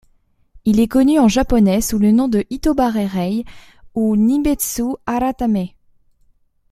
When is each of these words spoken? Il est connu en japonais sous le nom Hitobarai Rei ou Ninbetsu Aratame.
Il 0.65 0.79
est 0.79 0.87
connu 0.87 1.19
en 1.19 1.27
japonais 1.27 1.79
sous 1.79 1.99
le 1.99 2.11
nom 2.11 2.27
Hitobarai 2.49 3.05
Rei 3.05 3.45
ou 3.93 4.15
Ninbetsu 4.17 4.95
Aratame. 5.05 5.67